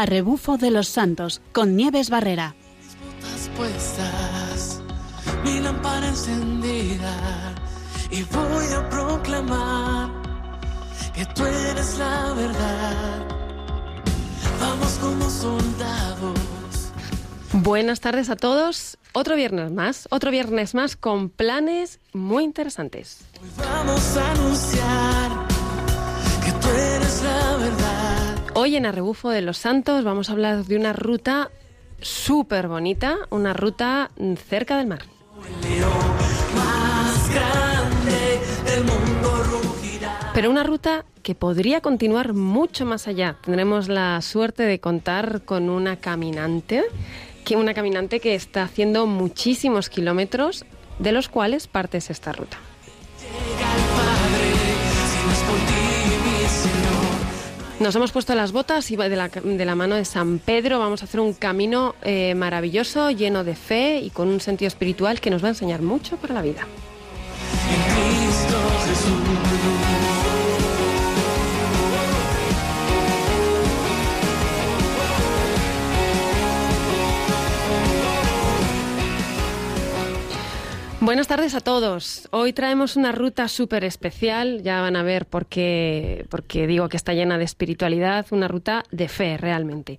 [0.00, 2.54] a rebufo de los santos con Nieves Barrera.
[3.54, 4.80] puestas,
[5.44, 7.54] mi lámpara encendida
[8.10, 10.10] y voy a proclamar
[11.14, 13.26] que tú eres la verdad.
[14.58, 16.38] Vamos como soldados.
[17.52, 18.96] Buenas tardes a todos.
[19.12, 23.18] Otro viernes más, otro viernes más con planes muy interesantes.
[23.42, 25.30] Hoy vamos a anunciar
[26.42, 28.09] que tú eres la verdad.
[28.54, 31.50] Hoy en Arrebufo de los Santos vamos a hablar de una ruta
[32.00, 34.10] súper bonita, una ruta
[34.48, 35.02] cerca del mar.
[40.34, 43.36] Pero una ruta que podría continuar mucho más allá.
[43.42, 46.84] Tendremos la suerte de contar con una caminante,
[47.44, 50.64] que una caminante que está haciendo muchísimos kilómetros,
[50.98, 52.58] de los cuales parte es esta ruta.
[57.80, 61.00] Nos hemos puesto las botas y de la, de la mano de San Pedro vamos
[61.00, 65.30] a hacer un camino eh, maravilloso, lleno de fe y con un sentido espiritual que
[65.30, 66.66] nos va a enseñar mucho para la vida.
[81.10, 82.28] Buenas tardes a todos.
[82.30, 86.88] Hoy traemos una ruta súper especial, ya van a ver por qué, por qué digo
[86.88, 89.98] que está llena de espiritualidad, una ruta de fe realmente.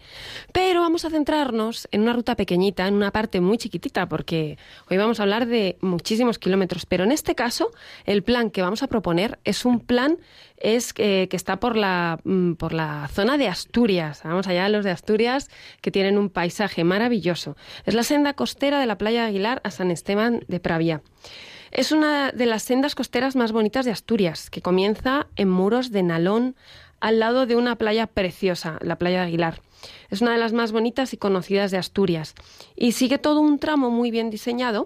[0.54, 4.58] Pero vamos a centrarnos en una ruta pequeñita, en una parte muy chiquitita, porque
[4.89, 7.72] hoy vamos a hablar de muchísimos kilómetros, pero en este caso
[8.06, 10.17] el plan que vamos a proponer es un plan
[10.64, 14.22] eh, que está por la, mm, por la zona de Asturias.
[14.23, 15.50] Vamos allá los de Asturias,
[15.82, 17.58] que tienen un paisaje maravilloso.
[17.86, 21.01] Es la senda costera de la playa Aguilar a San Esteban de Pravia.
[21.72, 26.04] Es una de las sendas costeras más bonitas de Asturias, que comienza en muros de
[26.04, 26.56] Nalón,
[27.00, 29.61] al lado de una playa preciosa, la playa de Aguilar.
[30.10, 32.36] Es una de las más bonitas y conocidas de Asturias.
[32.76, 34.86] Y sigue todo un tramo muy bien diseñado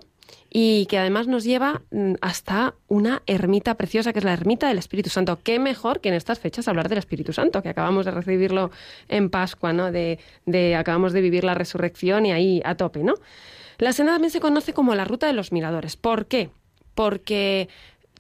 [0.50, 4.78] y que además nos lleva mm, hasta una ermita preciosa, que es la ermita del
[4.78, 5.40] Espíritu Santo.
[5.44, 8.72] Qué mejor que en estas fechas hablar del Espíritu Santo, que acabamos de recibirlo
[9.10, 9.92] en Pascua, ¿no?
[9.92, 13.16] De, de acabamos de vivir la resurrección y ahí a tope, ¿no?
[13.78, 15.98] La senda también se conoce como la ruta de los miradores.
[15.98, 16.50] ¿Por qué?
[16.94, 17.70] Porque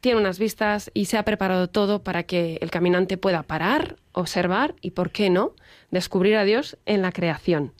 [0.01, 4.75] tiene unas vistas y se ha preparado todo para que el caminante pueda parar, observar
[4.81, 5.53] y, ¿por qué no?,
[5.91, 7.73] descubrir a Dios en la creación.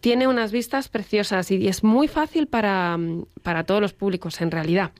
[0.00, 2.98] Tiene unas vistas preciosas y es muy fácil para,
[3.42, 4.92] para todos los públicos, en realidad.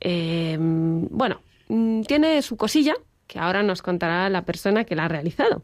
[0.00, 2.94] Eh, bueno, mm, tiene su cosilla,
[3.26, 5.62] que ahora nos contará la persona que la ha realizado.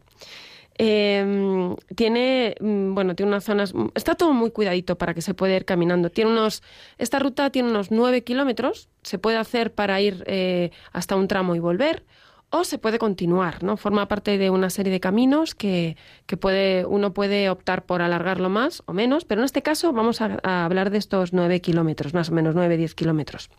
[0.79, 5.55] Eh, tiene, mm, bueno, tiene unas zonas, está todo muy cuidadito para que se pueda
[5.55, 6.09] ir caminando.
[6.11, 6.61] Tiene unos,
[6.97, 11.55] esta ruta tiene unos nueve kilómetros, se puede hacer para ir eh, hasta un tramo
[11.55, 12.03] y volver,
[12.49, 13.75] o se puede continuar, ¿no?
[13.75, 18.49] Forma parte de una serie de caminos que, que puede, uno puede optar por alargarlo
[18.49, 22.29] más o menos, pero en este caso vamos a, hablar de estos nueve kilómetros, más
[22.29, 23.49] o menos nueve, diez kilómetros.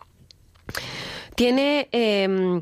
[1.35, 2.61] Tiene eh,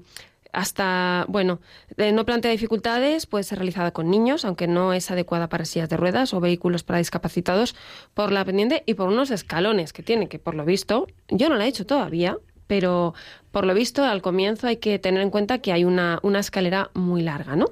[0.58, 1.60] hasta, bueno,
[1.98, 5.88] eh, no plantea dificultades, puede ser realizada con niños, aunque no es adecuada para sillas
[5.88, 7.76] de ruedas o vehículos para discapacitados,
[8.16, 11.58] por la pendiente y por unos escalones que tiene, que por lo visto, yo no
[11.58, 13.14] la he hecho todavía, pero
[13.52, 16.90] por lo visto al comienzo hay que tener en cuenta que hay una, una escalera
[16.96, 17.68] muy larga, ¿no?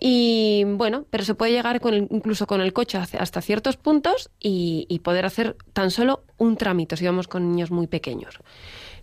[0.00, 4.30] Y bueno, pero se puede llegar con el- incluso con el coche hasta ciertos puntos
[4.40, 8.38] y, y poder hacer tan solo un trámite si vamos con niños muy pequeños.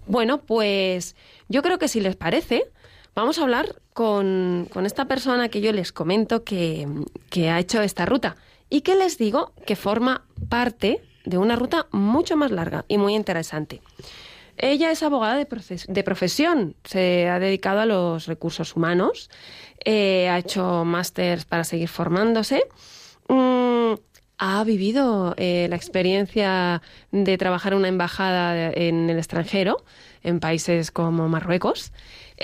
[0.07, 1.15] Bueno, pues
[1.47, 2.71] yo creo que si les parece,
[3.15, 6.87] vamos a hablar con, con esta persona que yo les comento que,
[7.29, 8.35] que ha hecho esta ruta
[8.69, 13.15] y que les digo que forma parte de una ruta mucho más larga y muy
[13.15, 13.81] interesante.
[14.57, 15.45] Ella es abogada de,
[16.03, 19.29] profesión, se ha dedicado a los recursos humanos,
[19.83, 22.63] eh, ha hecho másters para seguir formándose.
[23.29, 23.93] Mm,
[24.37, 26.81] ha vivido eh, la experiencia
[27.11, 29.83] de trabajar en una embajada en el extranjero,
[30.21, 31.91] en países como Marruecos.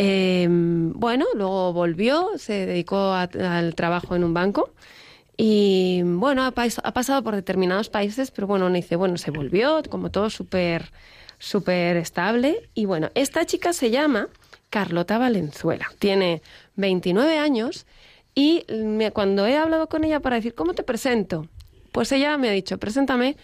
[0.02, 4.72] Eh, bueno, luego volvió, se dedicó al trabajo en un banco.
[5.36, 10.10] Y bueno, ha, pasado por determinados países, pero bueno, uno dice, bueno, se volvió, como
[10.10, 10.92] todo súper
[11.38, 12.70] súper estable.
[12.76, 14.30] Y bueno, esta chica se llama
[14.70, 15.92] Carlota Valenzuela.
[16.00, 16.42] Tiene
[16.78, 17.86] 29 años
[18.34, 18.66] y
[19.12, 21.48] cuando he hablado con ella para decir, ¿cómo te presento?
[21.92, 23.36] Pues ella me ha dicho, preséntame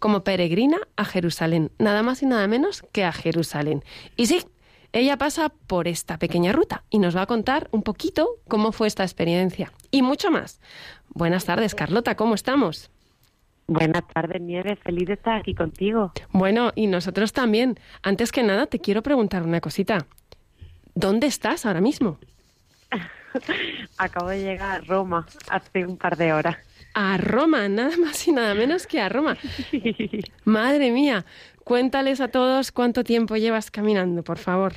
[0.00, 3.84] como peregrina a Jerusalén, nada más y nada menos que a Jerusalén.
[4.16, 4.44] Y sí,
[4.92, 8.88] ella pasa por esta pequeña ruta y nos va a contar un poquito cómo fue
[8.88, 10.60] esta experiencia y mucho más.
[11.10, 12.90] Buenas tardes, Carlota, ¿cómo estamos?
[13.68, 14.80] Buenas tardes, Nieves.
[14.80, 16.12] Feliz de estar aquí contigo.
[16.32, 17.78] Bueno, y nosotros también.
[18.02, 20.06] Antes que nada, te quiero preguntar una cosita.
[20.96, 22.18] ¿Dónde estás ahora mismo?
[23.96, 26.56] Acabo de llegar a Roma hace un par de horas.
[26.94, 29.36] A Roma, nada más y nada menos que a Roma.
[30.44, 31.24] Madre mía,
[31.70, 34.72] cuéntales a todos cuánto tiempo llevas caminando, por favor.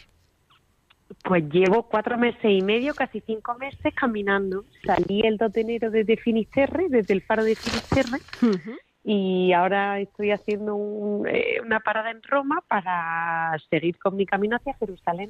[1.23, 4.63] Pues llevo cuatro meses y medio, casi cinco meses caminando.
[4.85, 8.19] Salí el 2 de enero desde Finisterre, desde el faro de Finisterre,
[9.03, 14.57] y ahora estoy haciendo un, eh, una parada en Roma para seguir con mi camino
[14.57, 15.29] hacia Jerusalén.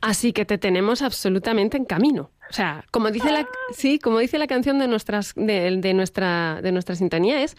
[0.00, 2.30] Así que te tenemos absolutamente en camino.
[2.50, 6.60] O sea, como dice la, sí, como dice la canción de nuestras, de, de nuestra,
[6.62, 7.56] de nuestra sintonía es,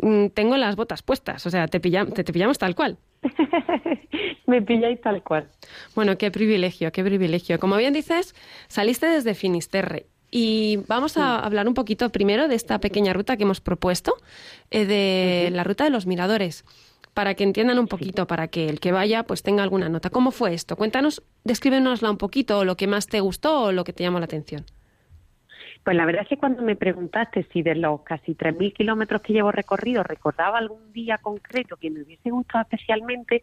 [0.00, 1.46] mm, tengo las botas puestas.
[1.46, 2.98] O sea, te, pillamos, te, te pillamos tal cual.
[4.46, 5.48] Me pilláis tal cual.
[5.94, 7.58] Bueno, qué privilegio, qué privilegio.
[7.60, 8.34] Como bien dices,
[8.68, 10.06] saliste desde Finisterre.
[10.34, 14.14] Y vamos a hablar un poquito primero de esta pequeña ruta que hemos propuesto,
[14.70, 16.64] eh, de la ruta de los miradores,
[17.14, 20.10] para que entiendan un poquito, para que el que vaya pues tenga alguna nota.
[20.10, 20.76] ¿Cómo fue esto?
[20.76, 24.24] Cuéntanos, descríbenosla un poquito, lo que más te gustó o lo que te llamó la
[24.24, 24.64] atención.
[25.84, 29.32] Pues la verdad es que cuando me preguntaste si de los casi 3.000 kilómetros que
[29.32, 33.42] llevo recorrido recordaba algún día concreto que me hubiese gustado especialmente,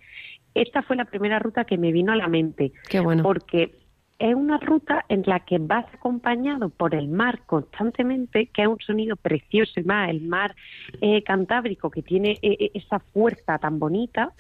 [0.54, 2.72] esta fue la primera ruta que me vino a la mente.
[2.88, 3.24] Qué bueno.
[3.24, 3.79] Porque
[4.20, 8.80] es una ruta en la que vas acompañado por el mar constantemente, que es un
[8.80, 10.56] sonido precioso, y más el mar
[11.02, 14.34] eh, Cantábrico que tiene eh, eh, esa fuerza tan bonita.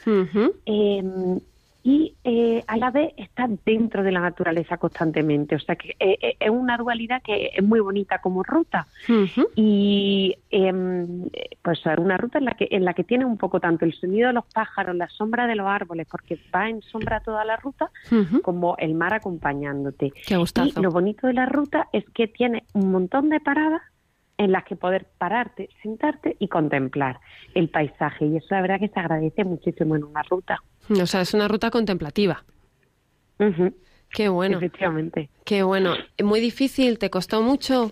[0.66, 1.04] Eh,
[1.84, 5.56] y eh, a la vez está dentro de la naturaleza constantemente.
[5.56, 8.88] O sea que eh, eh, es una dualidad que es muy bonita como ruta.
[9.56, 11.30] Y em,
[11.62, 13.94] pues es una ruta en la que en la que tiene un poco tanto el
[13.94, 17.56] sonido de los pájaros, la sombra de los árboles, porque va en sombra toda la
[17.56, 17.90] ruta,
[18.44, 20.12] como el mar acompañándote.
[20.28, 20.80] Qué gustazo.
[20.80, 23.82] Y lo bonito de la ruta es que tiene un montón de paradas
[24.40, 27.20] en las que poder pararte, sentarte y contemplar
[27.54, 28.26] el paisaje.
[28.26, 30.64] Y eso la verdad que se agradece muchísimo en una ruta.
[30.90, 32.44] O sea, es una ruta contemplativa.
[34.12, 35.30] Qué bueno, Efectivamente.
[35.46, 35.94] qué bueno.
[36.24, 37.92] Muy difícil, ¿te costó mucho?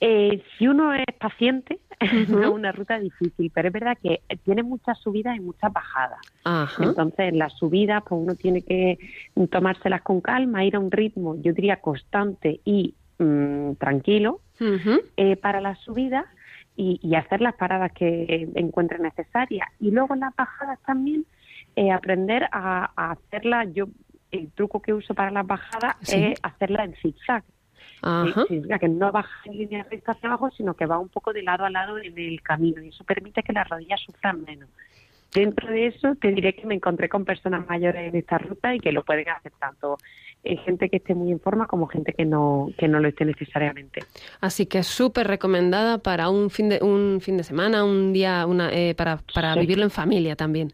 [0.00, 1.78] Eh, si uno es paciente,
[2.28, 6.18] no es una ruta difícil, pero es verdad que tiene muchas subidas y muchas bajadas.
[6.42, 6.84] Ajá.
[6.84, 8.98] Entonces, en las subidas, pues uno tiene que
[9.48, 15.60] tomárselas con calma, ir a un ritmo, yo diría, constante y mm, tranquilo Eh, para
[15.60, 16.24] las subidas
[16.76, 19.68] y, y hacer las paradas que encuentre necesarias.
[19.80, 21.24] Y luego en las bajadas también
[21.76, 23.68] eh, aprender a, a hacerlas.
[23.74, 23.86] Yo,
[24.30, 26.22] el truco que uso para las bajadas Sí.
[26.24, 27.42] es hacerla en zigzag.
[28.02, 28.42] Ajá.
[28.42, 31.32] Sí, significa que no baja en línea recta hacia abajo, sino que va un poco
[31.32, 34.68] de lado a lado en el camino y eso permite que las rodillas sufran menos.
[35.34, 38.78] Dentro de eso, te diré que me encontré con personas mayores en esta ruta y
[38.80, 39.98] que lo pueden hacer tanto
[40.64, 44.02] gente que esté muy en forma como gente que no que no lo esté necesariamente.
[44.40, 48.70] Así que súper recomendada para un fin de un fin de semana, un día, una,
[48.72, 49.60] eh, para, para Sí.
[49.60, 50.72] vivirlo en familia también.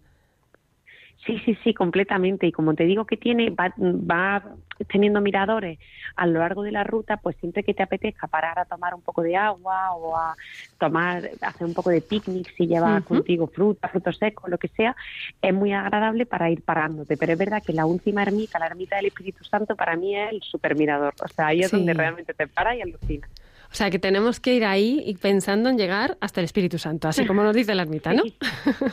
[1.26, 2.46] Sí, sí, sí, completamente.
[2.46, 4.42] Y como te digo que tiene, va, va
[4.88, 5.78] teniendo miradores
[6.16, 9.02] a lo largo de la ruta, pues siempre que te apetezca parar a tomar un
[9.02, 10.34] poco de agua o a
[10.78, 14.96] tomar, hacer un poco de picnic si llevas contigo fruta, frutos secos, lo que sea,
[15.42, 17.18] es muy agradable para ir parándote.
[17.18, 20.32] Pero es verdad que la última ermita, la ermita del Espíritu Santo, para mí es
[20.32, 21.14] el super mirador.
[21.18, 21.76] O sea, ahí es Sí.
[21.76, 23.30] donde realmente te paras y alucinas.
[23.72, 27.06] O sea, que tenemos que ir ahí y pensando en llegar hasta el Espíritu Santo,
[27.06, 28.24] así como nos dice la ermita, ¿no?
[28.24, 28.36] Sí.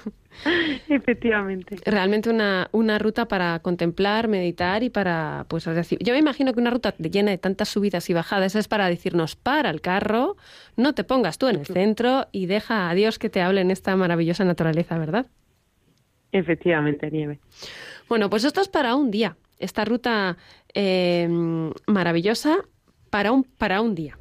[0.90, 1.78] Efectivamente.
[1.84, 6.60] Realmente una, una ruta para contemplar, meditar y para, pues, decir, yo me imagino que
[6.60, 10.38] una ruta llena de tantas subidas y bajadas es para decirnos, para el carro,
[10.76, 13.72] no te pongas tú en el centro y deja a Dios que te hable en
[13.72, 15.26] esta maravillosa naturaleza, ¿verdad?
[16.32, 17.40] Efectivamente, Nieve.
[18.08, 19.38] Bueno, pues esto es para un día.
[19.58, 20.38] Esta ruta
[20.76, 21.28] eh,
[21.88, 22.58] maravillosa
[23.10, 24.20] para un, para un día.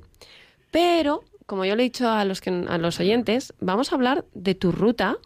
[0.71, 4.25] Pero, como yo le he dicho a los, que, a los oyentes, vamos a hablar
[4.35, 5.17] de tu ruta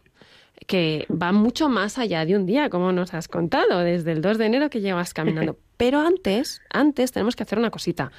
[0.67, 4.37] que va mucho más allá de un día, como nos has contado, desde el 2
[4.37, 5.57] de enero que llevas caminando.
[5.77, 8.11] Pero antes, antes tenemos que hacer una cosita.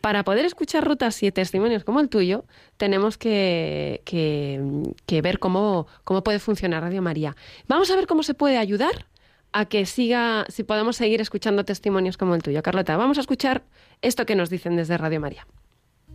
[0.00, 2.44] Para poder escuchar rutas y testimonios como el tuyo,
[2.76, 4.60] tenemos que, que,
[5.06, 7.36] que ver cómo, cómo puede funcionar Radio María.
[7.68, 9.06] Vamos a ver cómo se puede ayudar
[9.52, 12.62] a que siga, si podemos seguir escuchando testimonios como el tuyo.
[12.62, 13.62] Carlota, vamos a escuchar
[14.02, 15.46] esto que nos dicen desde Radio María.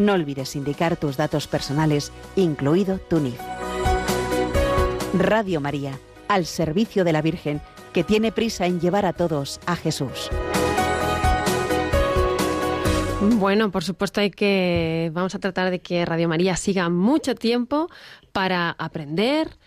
[0.00, 3.38] no olvides indicar tus datos personales, incluido tu NIF.
[5.12, 7.60] Radio María, al servicio de la Virgen,
[7.92, 10.30] que tiene prisa en llevar a todos a Jesús.
[13.20, 17.88] Bueno, por supuesto hay que vamos a tratar de que Radio María siga mucho tiempo
[18.32, 19.58] para aprender,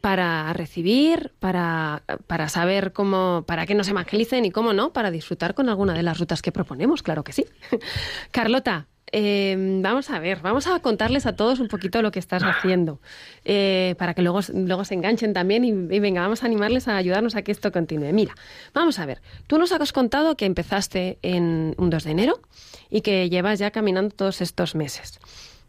[0.00, 5.54] para recibir, para, para saber cómo, para que nos evangelicen y cómo no, para disfrutar
[5.54, 7.44] con alguna de las rutas que proponemos, claro que sí.
[8.30, 12.42] Carlota, eh, vamos a ver, vamos a contarles a todos un poquito lo que estás
[12.42, 13.00] haciendo,
[13.44, 16.96] eh, para que luego, luego se enganchen también y, y, venga, vamos a animarles a
[16.96, 18.12] ayudarnos a que esto continúe.
[18.12, 18.34] Mira,
[18.72, 22.40] vamos a ver, tú nos has contado que empezaste en un 2 de enero
[22.88, 25.18] y que llevas ya caminando todos estos meses.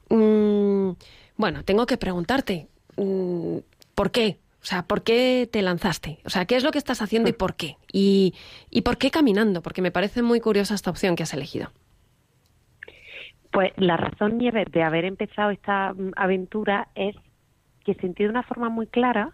[0.10, 0.92] Mm,
[1.38, 2.68] bueno, tengo que preguntarte,
[2.98, 3.58] mm,
[3.96, 4.40] ¿por qué?
[4.62, 6.20] O sea, ¿por qué te lanzaste?
[6.26, 7.78] O sea, ¿qué es lo que estás haciendo y por qué?
[7.92, 8.36] Y,
[8.70, 11.72] y por qué caminando, porque me parece muy curiosa esta opción que has elegido.
[13.52, 17.16] Pues la razón, Nieves, de haber empezado esta mm, aventura es
[17.84, 19.34] que sentí de una forma muy clara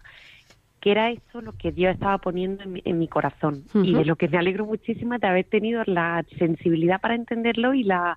[0.80, 3.64] que era eso lo que Dios estaba poniendo en mi, en mi corazón.
[3.74, 3.86] Uh -huh.
[3.86, 7.74] Y de lo que me alegro muchísimo es de haber tenido la sensibilidad para entenderlo
[7.74, 8.16] y la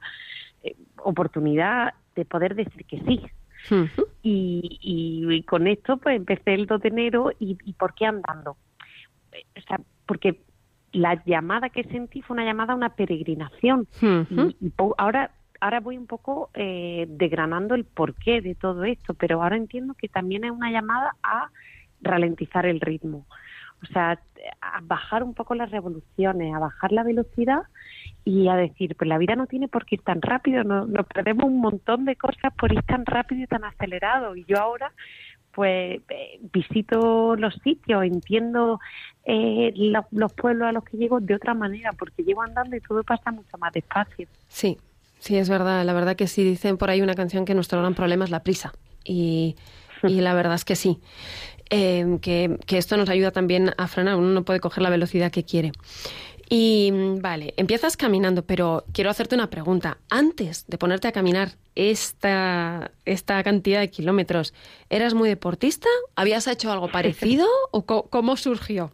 [0.63, 3.21] eh, oportunidad de poder decir que sí.
[3.69, 4.05] Uh -huh.
[4.23, 8.05] y, y, y, con esto pues empecé el 2 de enero y, y ¿por qué
[8.05, 8.51] andando?
[8.51, 10.41] O sea, porque
[10.93, 13.87] la llamada que sentí fue una llamada a una peregrinación.
[14.01, 14.55] Uh -huh.
[14.59, 19.41] y, y ahora ahora voy un poco eh, desgranando el porqué de todo esto, pero
[19.41, 21.49] ahora entiendo que también es una llamada a
[22.01, 23.25] ralentizar el ritmo.
[23.83, 24.19] O sea,
[24.59, 27.61] a bajar un poco las revoluciones, a bajar la velocidad
[28.25, 31.05] y a decir, pues la vida no tiene por qué ir tan rápido, nos, nos
[31.07, 34.35] perdemos un montón de cosas por ir tan rápido y tan acelerado.
[34.35, 34.91] Y yo ahora,
[35.51, 38.79] pues, eh, visito los sitios, entiendo
[39.25, 42.81] eh, lo, los pueblos a los que llego de otra manera, porque llego andando y
[42.81, 44.27] todo pasa mucho más despacio.
[44.47, 44.77] Sí,
[45.21, 45.85] Sí, es verdad.
[45.85, 48.43] La verdad que sí dicen por ahí una canción que nuestro gran problema es la
[48.43, 48.73] prisa.
[49.05, 49.55] Y,
[50.03, 50.99] y la verdad es que sí.
[51.69, 54.15] Eh, que, que, esto nos ayuda también a frenar.
[54.15, 55.71] Uno no puede coger la velocidad que quiere.
[56.49, 59.99] Y vale, empiezas caminando, pero quiero hacerte una pregunta.
[60.09, 64.53] Antes de ponerte a caminar esta, esta cantidad de kilómetros,
[64.89, 65.87] ¿eras muy deportista?
[66.15, 68.91] ¿Habías hecho algo parecido o cómo surgió?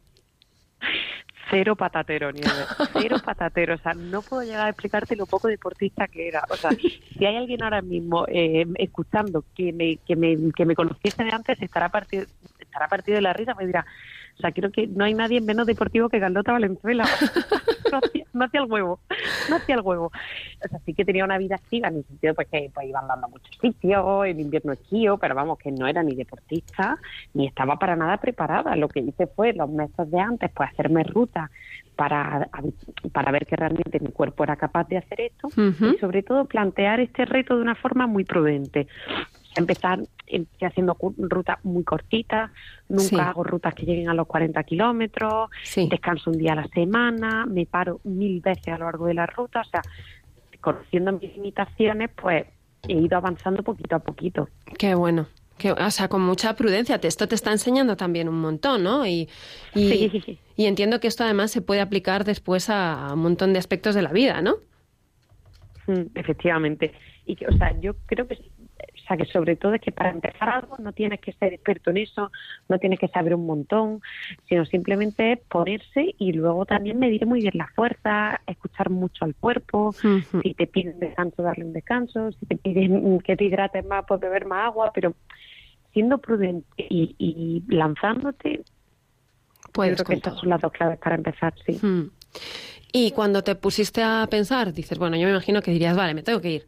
[1.49, 3.75] Cero patatero, Nieve, cero patatero.
[3.75, 6.43] O sea, no puedo llegar a explicarte lo poco deportista que era.
[6.49, 10.75] O sea, si hay alguien ahora mismo eh, escuchando que me, que me, que me
[10.75, 12.25] conociese de antes, estará partido,
[12.59, 13.85] estará partido de la risa, me dirá,
[14.37, 17.05] o sea, creo que no hay nadie menos deportivo que Carlota Valenzuela.
[17.91, 18.99] no, hacía, no hacía el huevo,
[19.49, 20.05] no hacía el huevo.
[20.05, 22.99] O sea, sí que tenía una vida activa en el sentido pues que pues, iba
[22.99, 26.99] andando a muchos sitios, en invierno esquío, pero vamos, que no era ni deportista,
[27.33, 28.75] ni estaba para nada preparada.
[28.75, 31.49] Lo que hice fue los meses de antes, pues hacerme ruta
[31.95, 32.47] para,
[33.11, 35.95] para ver que realmente mi cuerpo era capaz de hacer esto uh -huh.
[35.95, 38.87] y sobre todo plantear este reto de una forma muy prudente
[39.55, 42.51] empezar estoy haciendo rutas muy cortitas,
[42.89, 43.15] nunca sí.
[43.19, 45.87] hago rutas que lleguen a los 40 kilómetros, sí.
[45.89, 49.25] descanso un día a la semana, me paro mil veces a lo largo de la
[49.25, 49.81] ruta, o sea,
[50.59, 52.45] conociendo mis limitaciones, pues
[52.87, 54.49] he ido avanzando poquito a poquito.
[54.77, 55.27] Qué bueno.
[55.57, 56.99] Que, o sea, con mucha prudencia.
[57.01, 59.07] Esto te está enseñando también un montón, ¿no?
[59.07, 59.27] Y,
[59.73, 60.39] y, sí.
[60.55, 63.95] y entiendo que esto además se puede aplicar después a, a un montón de aspectos
[63.95, 64.57] de la vida, ¿no?
[65.87, 66.93] Mm, efectivamente.
[67.25, 68.37] Y que, o sea, yo creo que
[69.07, 71.91] o sea, que sobre todo es que para empezar algo no tienes que ser experto
[71.91, 72.29] en eso,
[72.67, 74.01] no tienes que saber un montón,
[74.49, 79.33] sino simplemente es ponerse y luego también medir muy bien la fuerza, escuchar mucho al
[79.33, 80.41] cuerpo, uh -huh.
[80.41, 84.19] si te piden descanso, darle un descanso, si te piden que te hidrates más, pues
[84.19, 85.13] beber más agua, pero
[85.93, 88.65] siendo prudente y, y lanzándote,
[89.71, 91.79] Puedes creo que estas son las dos claves para empezar, sí.
[91.81, 92.11] Uh -huh.
[92.91, 96.23] Y cuando te pusiste a pensar, dices, bueno, yo me imagino que dirías, vale, me
[96.23, 96.67] tengo que ir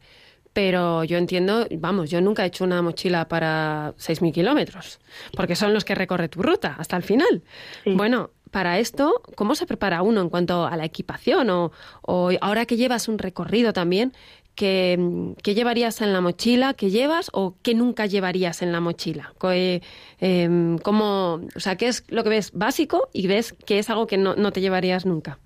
[0.54, 5.00] pero yo entiendo, vamos, yo nunca he hecho una mochila para 6.000 kilómetros,
[5.36, 7.44] porque son los que recorre tu ruta hasta el final.
[7.84, 7.94] Sí.
[7.94, 11.50] Bueno, para esto, ¿cómo se prepara uno en cuanto a la equipación?
[11.52, 14.12] O, o ahora que llevas un recorrido también,
[14.56, 19.34] que, que llevarías en la mochila, que llevas o que nunca llevarías en la mochila?
[19.54, 19.80] Eh,
[20.20, 24.06] em, ¿cómo- o sea, ¿qué es lo que ves básico y ves que es algo
[24.08, 25.38] que no, no te llevarías nunca?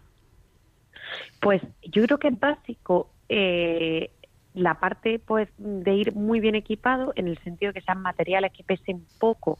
[1.41, 4.09] Pues yo creo que es básico eh,
[4.53, 8.51] la parte pues de ir muy bien equipado en el sentido de que sean materiales
[8.51, 9.57] que pesen poco,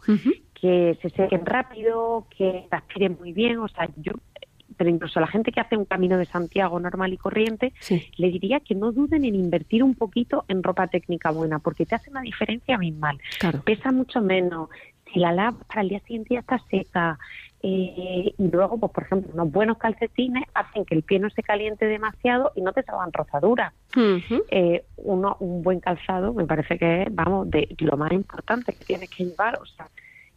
[0.53, 4.13] que se sequen rápido, que transpiren muy bien, o sea, yo
[4.75, 8.09] pero incluso la gente que hace un camino de Santiago normal y corriente, Sí.
[8.17, 11.93] le diría que no duden en invertir un poquito en ropa técnica buena, porque te
[11.93, 13.19] hace una diferencia abismal.
[13.39, 13.61] Claro.
[13.63, 14.69] Pesa mucho menos.
[15.13, 17.19] Si la lava para el día siguiente ya está seca.
[17.61, 21.43] eh, y luego, pues por ejemplo, unos buenos calcetines hacen que el pie no se
[21.43, 23.73] caliente demasiado y no te salgan rozaduras.
[24.49, 28.83] Eh, uno, un buen calzado me parece que es, vamos, de lo más importante que
[28.83, 29.59] tienes que llevar.
[29.61, 29.87] O sea,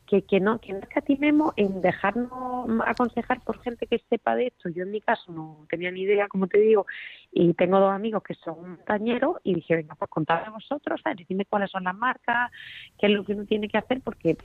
[0.06, 4.68] que, que no que no escatimemos en dejarnos aconsejar por gente que sepa de esto.
[4.68, 6.86] Yo en mi caso no tenía ni idea, como te digo,
[7.32, 11.18] y tengo dos amigos que son montañeros y dije, venga, pues contadme vosotros, ¿sabes?
[11.18, 12.50] Decidme cuáles son las marcas,
[12.98, 14.36] qué es lo que uno tiene que hacer, porque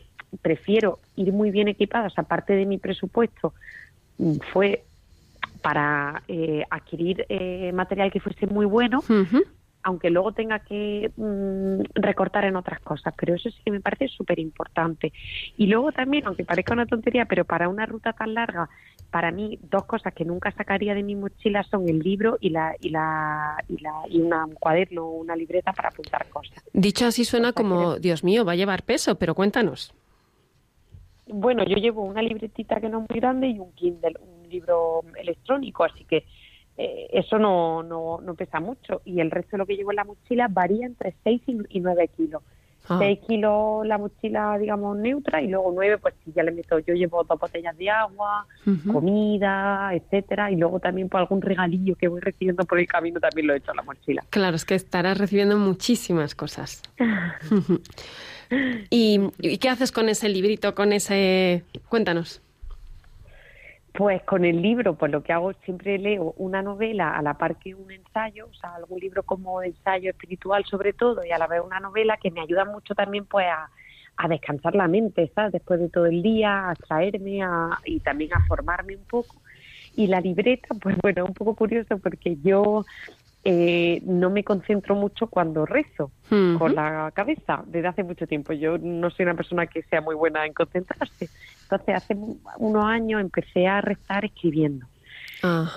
[0.41, 3.53] prefiero ir muy bien equipada, o sea, parte de mi presupuesto
[4.17, 4.83] mm, fue
[5.61, 9.43] para eh, adquirir eh, material que fuese muy bueno, Ujú.
[9.83, 14.07] Aunque luego tenga que mm, recortar en otras cosas, pero eso sí que me parece
[14.07, 15.11] súper importante.
[15.57, 18.69] Y luego también, aunque parezca una tontería, pero para una ruta tan larga,
[19.09, 22.75] para mí dos cosas que nunca sacaría de mi mochila son el libro y la
[22.79, 26.63] y la y, la, y una, un cuaderno o una libreta para apuntar cosas.
[26.73, 29.93] Dicho así suena como, Dios mío, va a llevar peso, pero cuéntanos.
[31.27, 35.03] Bueno, yo llevo una libretita que no es muy grande y un Kindle, un libro
[35.15, 36.25] electrónico, así que
[36.77, 39.01] eh, eso no, no, no pesa mucho.
[39.05, 41.79] Y el resto de lo que llevo en la mochila varía entre 6 y, y
[41.79, 42.41] 9 kilos.
[42.89, 42.97] Ah.
[42.99, 46.93] 6 kilos la mochila, digamos, neutra y luego 9, pues si ya le meto, yo
[46.95, 48.47] llevo dos botellas de agua,
[48.91, 53.47] comida, etcétera, y luego también por algún regalillo que voy recibiendo por el camino también
[53.47, 54.23] lo he hecho en la mochila.
[54.31, 56.81] Claro, es que estarás recibiendo muchísimas cosas.
[58.89, 61.63] ¿Y, ¿Y qué haces con ese librito, con ese...?
[61.87, 62.41] Cuéntanos.
[63.93, 67.57] Pues con el libro, pues lo que hago siempre leo una novela a la par
[67.57, 71.47] que un ensayo, o sea, algún libro como ensayo espiritual sobre todo, y a la
[71.47, 73.69] vez una novela que me ayuda mucho también pues a,
[74.29, 75.53] descansar la mente, ¿sabes?
[75.53, 79.35] Después de todo el día, a traerme a, y también a formarme un poco.
[79.95, 82.85] Y la libreta, pues bueno, un poco curioso porque yo
[83.43, 88.53] eh, no me concentro mucho cuando rezo con la cabeza desde hace mucho tiempo.
[88.53, 91.29] Yo no soy una persona que sea muy buena en concentrarse.
[91.63, 92.15] Entonces, hace
[92.57, 94.85] unos años empecé a rezar escribiendo.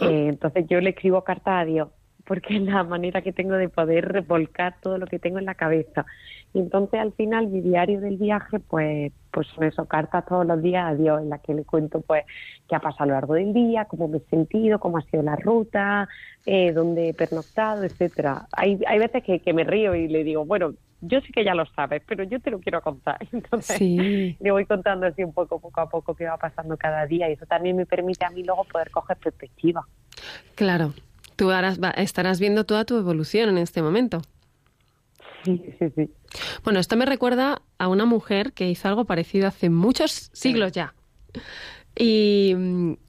[0.00, 1.88] Eh, entonces, yo le escribo cartas a Dios
[2.26, 5.54] porque es la manera que tengo de poder revolcar todo lo que tengo en la
[5.54, 6.06] cabeza.
[6.52, 10.62] Y entonces, al final, mi diario del viaje, pues, pues son eso, cartas todos los
[10.62, 12.24] días a Dios, en las que le cuento, pues,
[12.68, 15.22] qué ha pasado a lo largo del día, cómo me he sentido, cómo ha sido
[15.22, 16.08] la ruta,
[16.46, 18.46] eh, dónde he pernoctado, etcétera.
[18.52, 21.54] Hay, hay veces que, que me río y le digo, bueno, yo sé que ya
[21.54, 23.18] lo sabes, pero yo te lo quiero contar.
[23.32, 24.36] Entonces, Sí.
[24.40, 27.28] le voy contando así un poco, poco a poco, qué va pasando cada día.
[27.28, 29.86] Y eso también me permite a mí luego poder coger perspectiva.
[30.54, 30.94] Claro.
[31.36, 34.22] Tú harás- va- estarás viendo toda tu evolución en este momento.
[35.44, 36.10] Sí, sí, sí.
[36.64, 40.94] Bueno, esto me recuerda a una mujer que hizo algo parecido hace muchos siglos ya.
[41.96, 42.54] Y,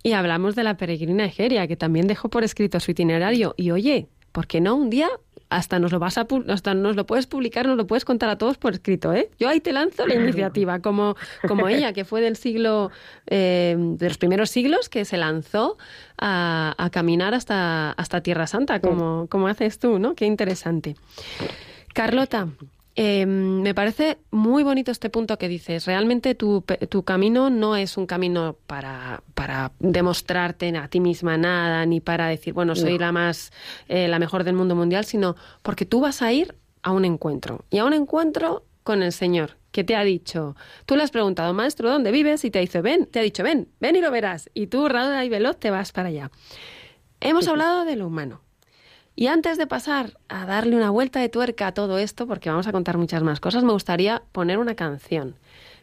[0.03, 3.53] y hablamos de la peregrina Egeria, que también dejó por escrito su itinerario.
[3.57, 5.09] Y oye, ¿por qué no un día
[5.55, 8.37] hasta nos lo vas a hasta nos lo puedes publicar, nos lo puedes contar a
[8.37, 9.29] todos por escrito, ¿eh?
[9.39, 11.15] Yo ahí te lanzo la iniciativa, como,
[11.47, 12.91] como ella, que fue del siglo,
[13.27, 15.77] eh, de los primeros siglos, que se lanzó
[16.17, 20.13] a, a caminar hasta, hasta Tierra Santa, como, como haces tú, ¿no?
[20.15, 20.95] Qué interesante.
[21.93, 22.49] Carlota,
[22.97, 25.85] eh, me parece muy bonito este punto que dices.
[25.85, 31.85] Realmente tu, tu camino no es un camino para, para demostrarte a ti misma nada,
[31.85, 33.51] ni para decir, bueno, soy la más,
[33.89, 37.65] eh, la mejor del mundo mundial, sino porque tú vas a ir a un encuentro.
[37.69, 40.55] Y a un encuentro con el Señor, que te ha dicho,
[40.85, 42.45] tú le has preguntado, maestro, ¿dónde vives?
[42.45, 44.49] Y te dice, ven, te ha dicho, ven, ven y lo verás.
[44.53, 46.31] Y tú, rauda y veloz, te vas para allá.
[47.19, 48.44] Hemos hablado de lo humano.
[49.15, 52.67] Y antes de pasar a darle una vuelta de tuerca a todo esto, porque vamos
[52.67, 55.35] a contar muchas más cosas, me gustaría poner una canción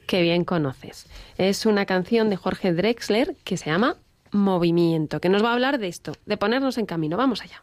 [0.07, 1.07] que bien conoces.
[1.39, 3.97] Es una canción de Jorge Drexler que se llama
[4.33, 7.17] Movimiento, que nos va a hablar de esto, de ponernos en camino.
[7.17, 7.63] Vamos allá.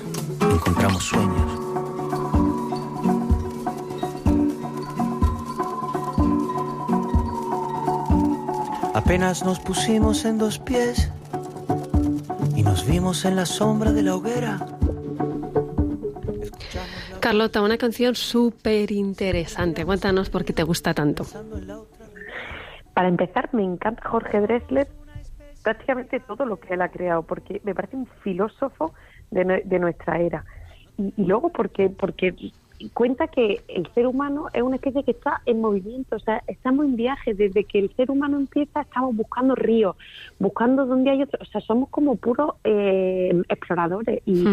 [0.51, 1.71] encontramos sueños.
[8.93, 11.11] Apenas nos pusimos en dos pies
[12.55, 14.59] y nos vimos en la sombra de la hoguera.
[17.19, 19.85] Carlota, una canción súper interesante.
[19.85, 21.25] Cuéntanos por qué te gusta tanto.
[22.93, 24.87] Para empezar, me encanta Jorge Dressler,
[25.63, 28.93] prácticamente todo lo que él ha creado, porque me parece un filósofo
[29.31, 30.45] de, nue- de nuestra era.
[30.97, 32.35] Y, y luego porque porque
[32.93, 36.85] cuenta que el ser humano es una especie que está en movimiento, o sea, estamos
[36.85, 39.95] en viaje, desde que el ser humano empieza estamos buscando ríos,
[40.39, 44.43] buscando dónde hay otro, o sea, somos como puros eh, exploradores y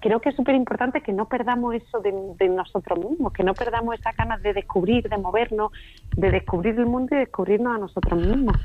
[0.00, 3.54] creo que es súper importante que no perdamos eso de, de nosotros mismos, que no
[3.54, 5.70] perdamos esas ganas de descubrir, de movernos,
[6.16, 8.56] de descubrir el mundo y descubrirnos a nosotros mismos.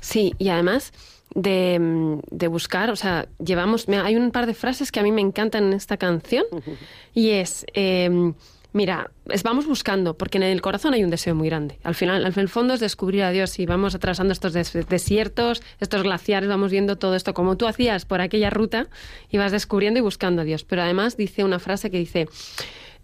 [0.00, 0.92] Sí, y además
[1.34, 5.12] de, mm, de buscar, o sea, llevamos, hay un par de frases que a mí
[5.12, 6.44] me encantan en esta canción
[7.14, 8.32] y es, eh,
[8.72, 11.78] mira, es, vamos buscando, porque en el corazón hay un deseo muy grande.
[11.84, 15.62] Al final, al el fondo es descubrir a Dios y vamos atravesando estos des- desiertos,
[15.80, 18.88] estos glaciares, vamos viendo todo esto como tú hacías por aquella ruta
[19.30, 20.64] y vas descubriendo y buscando a Dios.
[20.64, 22.28] Pero además dice una frase que dice...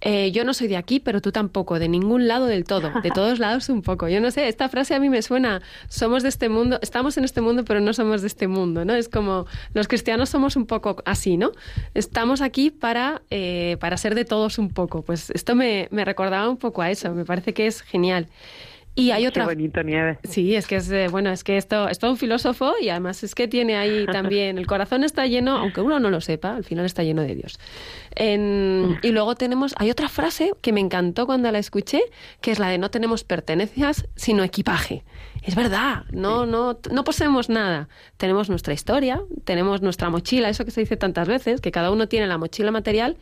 [0.00, 3.10] eh, yo no soy de aquí, pero tú tampoco, de ningún lado del todo, de
[3.14, 4.08] todos lados un poco.
[4.08, 7.24] Yo no sé, esta frase a mí me suena, somos de este mundo, estamos en
[7.24, 8.94] este mundo, pero no somos de este mundo, ¿no?
[8.94, 11.52] Es como, los cristianos somos un poco así, ¿no?
[11.94, 15.02] Estamos aquí para, eh, para ser de todos un poco.
[15.02, 18.28] Pues esto me, me recordaba un poco a eso, me parece que es genial.
[18.98, 19.44] Y hay otra...
[19.44, 20.18] Qué bonito, Nieves.
[20.24, 23.34] Sí, es que es bueno, es que esto es todo un filósofo y además es
[23.34, 26.86] que tiene ahí también el corazón está lleno, aunque uno no lo sepa, al final
[26.86, 27.58] está lleno de Dios.
[28.14, 32.00] En- y luego tenemos, hay otra frase que me encantó cuando la escuché,
[32.40, 35.04] que es la de no tenemos pertenencias, sino equipaje.
[35.42, 37.88] Es verdad, no, no, no poseemos nada.
[38.16, 42.08] Tenemos nuestra historia, tenemos nuestra mochila, eso que se dice tantas veces, que cada uno
[42.08, 43.16] tiene la mochila material,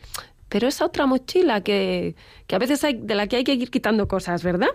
[0.47, 2.15] pero esa otra mochila que,
[2.47, 4.69] que a veces hay, de la que hay que ir quitando cosas, ¿verdad?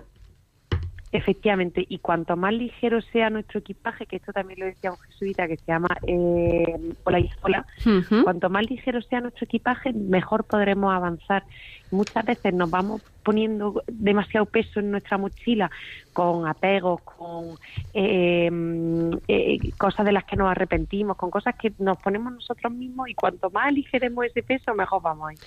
[1.12, 5.48] Efectivamente, y cuanto más ligero sea nuestro equipaje, que esto también lo decía un jesuita
[5.48, 8.22] que se llama eh, Olaizola, Ujú.
[8.22, 11.42] cuanto más ligero sea nuestro equipaje, mejor podremos avanzar.
[11.90, 15.68] Muchas veces nos vamos poniendo demasiado peso en nuestra mochila
[16.12, 17.56] con apegos, con
[17.92, 18.48] eh,
[19.26, 23.14] eh, cosas de las que nos arrepentimos, con cosas que nos ponemos nosotros mismos y
[23.14, 25.38] cuanto más aligeremos ese peso, mejor vamos a ir.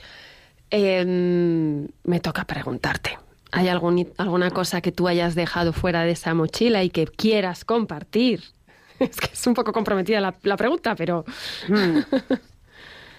[0.70, 3.18] Em, me toca preguntarte.
[3.54, 7.64] ¿Hay algún, alguna cosa que tú hayas dejado fuera de esa mochila y que quieras
[7.66, 8.42] compartir?
[9.00, 11.24] Es que es un poco comprometida la, la pregunta, pero
[11.70, 12.00] Mm.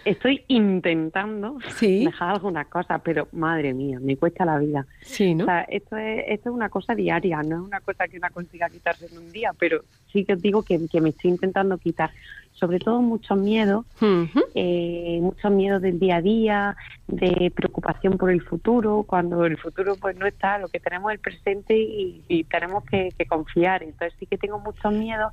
[0.05, 2.05] Estoy intentando Sí.
[2.05, 4.87] dejar algunas cosas, pero madre mía, me cuesta la vida.
[5.01, 5.45] sí, ¿no?
[5.45, 8.29] O sea, esto es, esto es una cosa diaria, no es una cosa que una
[8.29, 11.79] consiga quitarse en un día, pero sí que os digo que, que me estoy intentando
[11.79, 12.11] quitar.
[12.55, 13.85] Sobre todo muchos miedos,
[14.55, 16.77] eh, muchos miedos del día a día,
[17.09, 21.17] de preocupación por el futuro, cuando el futuro pues no está, lo que tenemos es
[21.17, 23.83] el presente y, y tenemos que, que confiar.
[23.83, 25.33] Entonces sí que tengo muchos miedos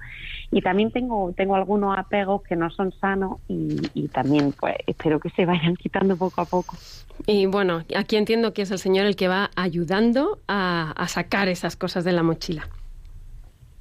[0.52, 5.20] y también tengo tengo algunos apegos que no son sanos y, y también pues espero
[5.20, 6.76] que se vayan quitando poco a poco.
[7.28, 11.50] Y bueno, aquí entiendo que es el Señor el que va ayudando a, a sacar
[11.50, 12.68] esas cosas de la mochila.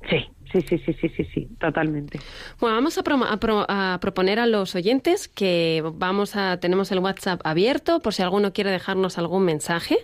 [0.09, 2.21] Sí, sí, sí, sí, sí, sí, sí, totalmente.
[2.59, 6.91] Bueno, vamos a, pro- a pro- a proponer a los oyentes que vamos a tenemos
[6.93, 9.99] el WhatsApp abierto por si alguno quiere dejarnos algún mensaje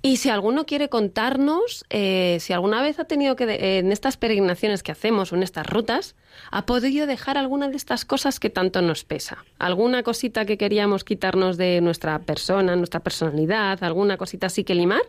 [0.00, 4.82] y si alguno quiere contarnos eh, si alguna vez ha tenido que en estas peregrinaciones
[4.84, 6.14] que hacemos o en estas rutas
[6.52, 11.02] ha podido dejar alguna de estas cosas que tanto nos pesa, alguna cosita que queríamos
[11.02, 15.02] quitarnos de nuestra persona, nuestra personalidad, alguna cosita así que limar.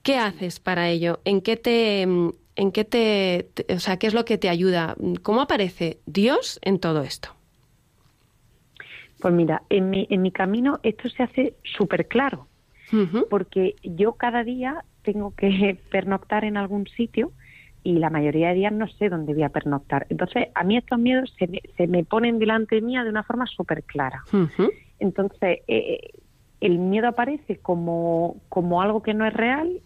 [0.03, 1.21] ¿Qué haces para ello?
[1.25, 4.97] ¿En qué te, en qué te, te- o sea, qué es lo que te ayuda?
[5.23, 7.31] ¿Cómo aparece Dios en todo esto?
[9.21, 12.47] Pues mira, en mi, en mi camino esto se hace súper claro.
[13.29, 17.33] Porque yo cada día tengo que pernoctar en algún sitio
[17.83, 20.07] y la mayoría de días no sé dónde voy a pernoctar.
[20.11, 23.47] Entonces, a mí estos miedos se me, se me ponen delante mía de una forma
[23.47, 24.23] súper clara.
[24.99, 26.11] Entonces, eh,
[26.61, 29.81] el miedo aparece como, como algo que no es real,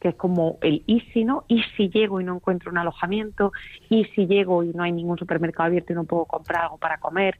[0.00, 3.52] que es como el y si no, y si llego y no encuentro un alojamiento,
[3.88, 6.98] y si llego y no hay ningún supermercado abierto y no puedo comprar algo para
[6.98, 7.38] comer,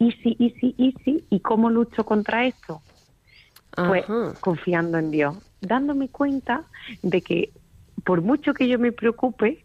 [0.00, 2.82] y si, y si, y si, y cómo lucho contra esto
[3.86, 4.34] pues Ajá.
[4.40, 6.64] confiando en Dios, dándome cuenta
[7.02, 7.50] de que
[8.04, 9.64] por mucho que yo me preocupe,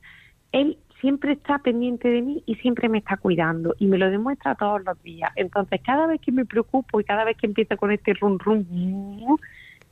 [0.51, 4.55] Él siempre está pendiente de mí y siempre me está cuidando y me lo demuestra
[4.55, 5.31] todos los días.
[5.35, 8.65] Entonces, cada vez que me preocupo y cada vez que empiezo con este rum rum,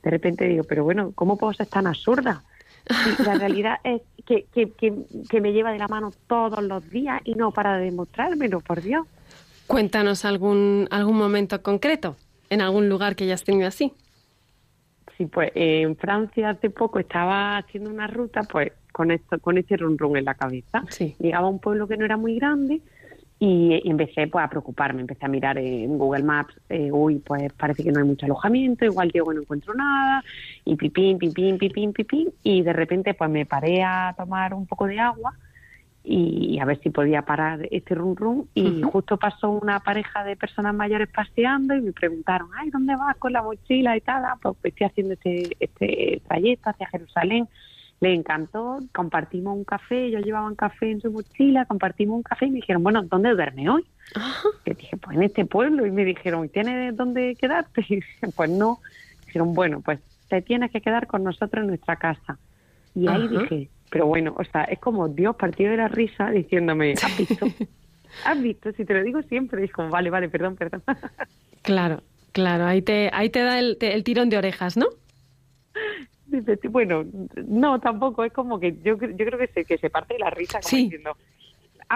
[0.03, 2.43] de repente digo, pero bueno, ¿cómo puedo ser tan absurda?
[2.89, 4.93] Y la realidad es que, que, que,
[5.29, 8.81] que me lleva de la mano todos los días y no para de demostrármelo, por
[8.81, 9.05] Dios.
[9.67, 12.15] Cuéntanos algún, algún momento concreto
[12.49, 13.93] en algún lugar que hayas tenido así.
[15.17, 19.77] Sí, pues en Francia hace poco estaba haciendo una ruta pues con esto, con este
[19.77, 20.83] run run en la cabeza.
[20.89, 21.15] Sí.
[21.19, 22.81] Llegaba a un pueblo que no era muy grande
[23.39, 27.51] y, y empecé pues a preocuparme, empecé a mirar en Google Maps, eh, uy, pues
[27.53, 30.23] parece que no hay mucho alojamiento, igual llego no encuentro nada,
[30.63, 34.85] y pipín, pipín, pipín, pipín, y de repente pues me paré a tomar un poco
[34.85, 35.33] de agua
[36.03, 40.35] y a ver si podía parar este rum rum y justo pasó una pareja de
[40.35, 44.25] personas mayores paseando y me preguntaron, ay, ¿dónde vas con la mochila y tal?
[44.25, 47.47] Ah, Pues estoy haciendo este, este trayecto hacia Jerusalén.
[47.99, 52.49] Le encantó, compartimos un café, ellos llevaban café en su mochila, compartimos un café y
[52.49, 53.85] me dijeron, bueno, ¿dónde duerme hoy?
[54.65, 55.85] Le dije, pues en este pueblo.
[55.85, 57.85] Y me dijeron, ¿y tienes dónde quedarte?
[57.89, 58.79] Y dije, pues no.
[59.27, 62.39] Dijeron, bueno, pues te tienes que quedar con nosotros en nuestra casa.
[62.95, 66.93] Y ahí dije, pero bueno, o sea, es como Dios partido de la risa diciéndome,
[66.93, 67.47] ¿has visto?
[68.25, 68.71] ¿Has visto?
[68.71, 70.82] Si te lo digo siempre, dijo, vale, vale, perdón, perdón.
[71.62, 72.01] Claro,
[72.32, 74.88] claro, ahí te, ahí te da el, te- el tirón de orejas, ¿no?
[76.69, 77.04] Bueno,
[77.45, 80.30] no, tampoco, es como que yo, yo creo que se, que se parte de la
[80.30, 80.84] risa como Sí.
[80.84, 81.17] diciendo,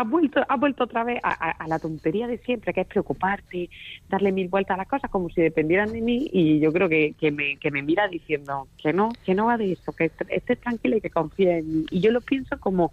[0.01, 2.87] has vuelto, has vuelto otra vez a, a- a la tontería de siempre, que es
[2.87, 3.69] preocuparte,
[4.09, 7.13] darle mil vueltas a las cosas como si dependieran de mí, y yo creo que,
[7.19, 10.21] que, me, que me mira diciendo que no, que no va de eso, que est-
[10.29, 11.85] estés tranquila y que confíe en mí.
[11.91, 12.91] Y yo lo pienso como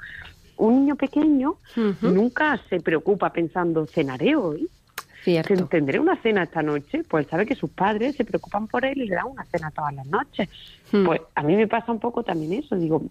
[0.57, 1.57] un niño pequeño
[2.15, 4.69] nunca se preocupa pensando, cenaré hoy,
[5.25, 5.67] Cierto.
[5.69, 9.07] tendré una cena esta noche, pues sabe que sus padres se preocupan por él y
[9.09, 10.49] le dan una cena todas las noches.
[10.93, 11.05] Hmm.
[11.05, 13.03] Pues a mí me pasa un poco también eso, digo,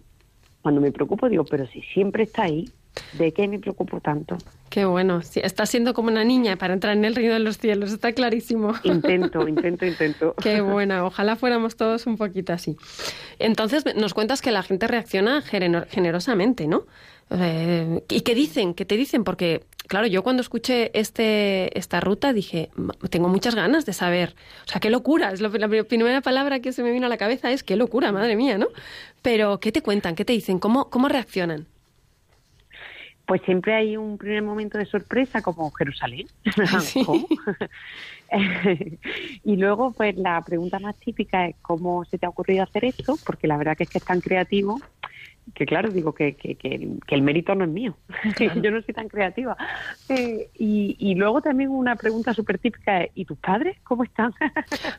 [0.62, 2.70] cuando me preocupo digo, pero si siempre está ahí,
[3.12, 4.36] ¿de qué me preocupo tanto?
[4.70, 5.20] Qué bueno.
[5.22, 8.12] Sí, estás siendo como una niña para entrar en el reino de los cielos, está
[8.12, 8.72] clarísimo.
[8.84, 10.34] Intento, intento, intento.
[10.42, 12.76] Qué buena, ojalá fuéramos todos un poquito así.
[13.38, 16.84] Entonces, nos cuentas que la gente reacciona genero- generosamente, ¿no?
[17.30, 18.74] Eh, ¿Y qué dicen?
[18.74, 19.24] ¿Qué te dicen?
[19.24, 24.34] Porque, claro, yo cuando escuché este, esta ruta dije, "Ma- tengo muchas ganas de saber.
[24.66, 25.32] O sea, qué locura.
[25.32, 28.12] Es lo- la primera palabra que se me vino a la cabeza es qué locura,
[28.12, 28.68] madre mía, ¿no?
[29.22, 30.14] Pero, ¿qué te cuentan?
[30.14, 30.58] ¿Qué te dicen?
[30.58, 31.66] ¿Cómo, cómo reaccionan?
[33.32, 36.26] Pues siempre hay un primer momento de sorpresa, como Jerusalén.
[39.44, 43.16] Y luego, pues la pregunta más típica es cómo se te ha ocurrido hacer esto,
[43.24, 44.82] porque la verdad que es que es tan creativo
[45.54, 47.96] que claro, digo que, que, que, el- que el mérito no es mío,
[48.62, 49.56] yo no soy tan creativa.
[50.08, 54.32] Eh, y, y luego también una pregunta súper típica ¿y tus padres cómo están?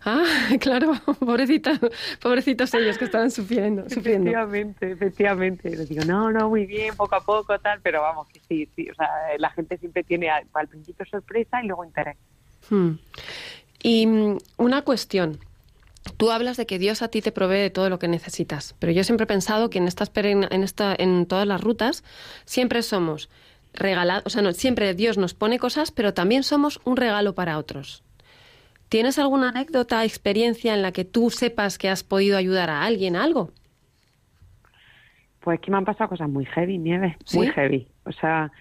[0.06, 0.25] Ah,
[0.60, 1.79] claro, pobrecitos,
[2.21, 3.89] pobrecitos ellos que estaban sufriendo.
[3.89, 4.29] sufriendo.
[4.29, 5.69] Efectivamente, efectivamente.
[5.69, 8.89] Les digo, no, no, muy bien, poco a poco, tal, pero vamos, que sí, sí,
[8.89, 12.17] o sea, la gente siempre tiene al, al principio sorpresa y luego interés.
[12.69, 12.91] Hmm.
[13.82, 15.38] Y mm, una cuestión.
[16.17, 18.91] Tú hablas de que Dios a ti te provee de todo lo que necesitas, pero
[18.91, 22.03] yo siempre he pensado que en estas en esta en todas las rutas
[22.45, 23.29] siempre somos
[23.73, 27.57] regalados, o sea, no, siempre Dios nos pone cosas, pero también somos un regalo para
[27.57, 28.03] otros.
[28.89, 33.15] ¿Tienes alguna anécdota, experiencia en la que tú sepas que has podido ayudar a alguien
[33.15, 33.49] a algo?
[35.39, 37.37] Pues que me han pasado cosas muy heavy, Nieves, ¿Sí?
[37.37, 37.87] muy heavy.
[38.05, 38.51] O sea,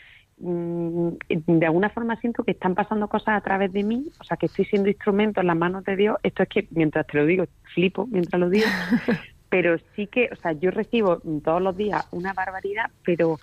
[0.43, 1.11] mm,
[1.47, 4.47] de alguna forma siento que están pasando cosas a través de mí, o sea, que
[4.47, 6.17] estoy siendo instrumento en las manos de Dios.
[6.23, 8.67] Esto es que mientras te lo digo, flipo mientras lo digo.
[9.49, 13.39] pero sí que, o sea, yo recibo todos los días una barbaridad, pero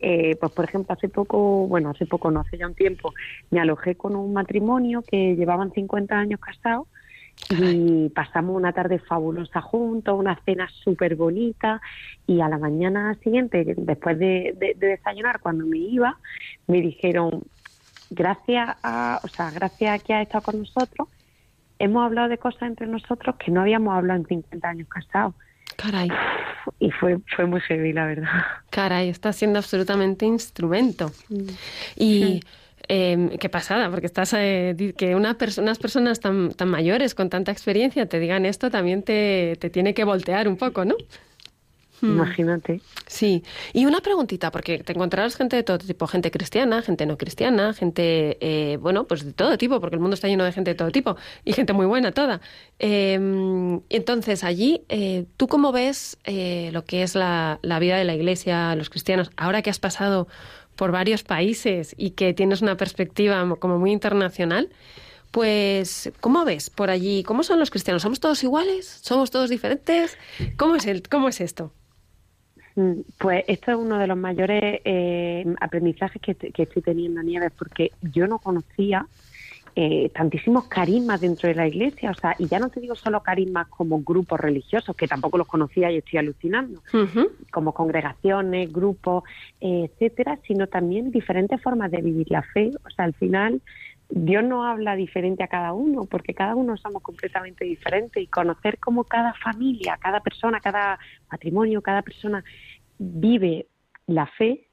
[0.00, 3.14] eh, pues por ejemplo hace poco, bueno, hace poco no, hace ya un tiempo,
[3.50, 6.88] me alojé con un matrimonio que llevaban 50 años casados
[7.50, 11.80] y pasamos una tarde fabulosa juntos, una cena súper bonita
[12.26, 16.18] y a la mañana siguiente, después de, de- de desayunar, cuando me iba,
[16.66, 17.42] me dijeron,
[18.10, 21.08] gracias a, o sea, gracias a que has estado con nosotros,
[21.78, 25.34] hemos hablado de cosas entre nosotros que no habíamos hablado en 50 años casados.
[25.76, 26.10] Caray,
[26.78, 28.28] Y fue, fue muy heavy, la verdad.
[28.70, 31.10] caray, estás siendo absolutamente instrumento.
[31.96, 32.42] Y
[32.94, 37.30] eh, qué pasada, porque estás eh, que una perso- unas personas tan, tan mayores con
[37.30, 40.96] tanta experiencia te digan esto también te, te tiene que voltear un poco, ¿no?
[42.02, 42.16] Hmm.
[42.16, 42.80] Imagínate.
[43.06, 43.44] Sí.
[43.72, 47.72] Y una preguntita, porque te encontrarás gente de todo tipo, gente cristiana, gente no cristiana,
[47.74, 50.74] gente, eh, bueno, pues de todo tipo, porque el mundo está lleno de gente de
[50.74, 52.40] todo tipo y gente muy buena toda.
[52.80, 53.14] Eh,
[53.88, 58.14] entonces, allí, eh, ¿tú cómo ves eh, lo que es la, la vida de la
[58.14, 60.26] iglesia, los cristianos, ahora que has pasado
[60.76, 64.68] por varios países y que tienes una perspectiva como muy internacional?
[65.30, 67.22] Pues, ¿cómo ves por allí?
[67.22, 68.02] ¿Cómo son los cristianos?
[68.02, 68.86] ¿Somos todos iguales?
[69.02, 70.18] ¿Somos todos diferentes?
[70.56, 71.72] ¿Cómo es, el, cómo es esto?
[72.76, 77.52] Mm, Pues esto es uno de los mayores eh, aprendizajes que, que estoy teniendo, Nieves,
[77.56, 79.06] porque yo no conocía
[79.74, 83.22] eh, tantísimos carismas dentro de la iglesia, o sea, y ya no te digo solo
[83.22, 86.82] carismas como grupos religiosos, que tampoco los conocía y estoy alucinando,
[87.50, 89.24] como congregaciones, grupos,
[89.60, 92.70] eh, etcétera, sino también diferentes formas de vivir la fe.
[92.84, 93.62] O sea, al final
[94.10, 98.78] Dios no habla diferente a cada uno, porque cada uno somos completamente diferentes y conocer
[98.78, 100.98] cómo cada familia, cada persona, cada
[101.30, 102.44] matrimonio, cada persona
[102.98, 103.68] vive
[104.06, 104.68] la fe,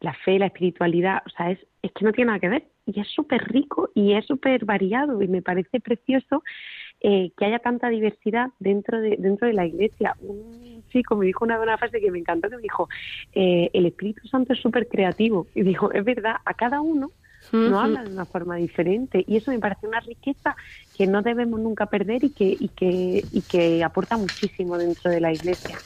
[0.00, 3.00] la fe, la espiritualidad, o sea, es, es que no tiene nada que ver y
[3.00, 6.42] es súper rico y es súper variado y me parece precioso
[7.00, 10.16] eh, que haya tanta diversidad dentro de dentro de la iglesia.
[10.20, 12.88] Un chico me dijo una, una frase que me encantó, que me dijo,
[13.32, 15.48] eh, el Espíritu Santo es súper creativo.
[15.54, 17.12] Y dijo, es verdad, a cada uno
[17.64, 20.56] no habla de una forma diferente y eso me parece una riqueza
[20.94, 25.20] que no debemos nunca perder y que, y que, y que aporta muchísimo dentro de
[25.20, 25.82] la iglesia.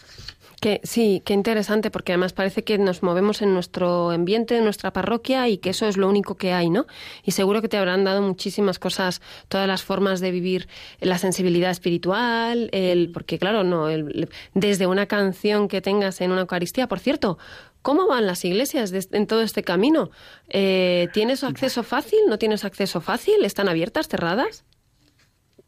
[0.62, 4.92] Que, sí, qué interesante, porque además parece que nos movemos en nuestro ambiente, en nuestra
[4.92, 6.87] parroquia, y que eso es lo único que hay, ¿no?
[7.25, 10.68] Y seguro que te habrán dado muchísimas cosas, todas las formas de vivir
[11.01, 16.42] la sensibilidad espiritual, el, porque claro, no, el- desde una canción que tengas en una
[16.42, 17.38] Eucaristía, por cierto.
[17.83, 20.12] ¿Cómo van las iglesias en todo este camino?
[20.48, 22.20] Eh, ¿Tienes acceso fácil?
[22.29, 23.44] ¿No tienes acceso fácil?
[23.44, 24.62] ¿Están abiertas, cerradas?